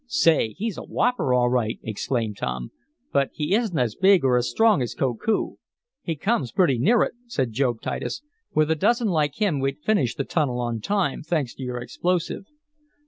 "Say, 0.07 0.53
he's 0.57 0.79
a 0.79 0.81
whopper 0.83 1.31
all 1.31 1.47
right!" 1.51 1.77
exclaimed 1.83 2.35
Tom. 2.37 2.71
"But 3.13 3.29
he 3.33 3.53
isn't 3.53 3.77
as 3.77 3.93
big 3.93 4.25
or 4.25 4.35
as 4.35 4.49
strong 4.49 4.81
as 4.81 4.95
Koku." 4.95 5.57
"He 6.01 6.15
comes 6.15 6.51
pretty 6.51 6.79
near 6.79 7.03
it," 7.03 7.13
said 7.27 7.53
Job 7.53 7.81
Titus. 7.81 8.23
"With 8.51 8.71
a 8.71 8.75
dozen 8.75 9.09
like 9.09 9.35
him 9.35 9.59
we'd 9.59 9.83
finish 9.83 10.15
the 10.15 10.23
tunnel 10.23 10.59
on 10.59 10.79
time, 10.81 11.21
thanks 11.21 11.53
to 11.53 11.61
your 11.63 11.77
explosive." 11.77 12.47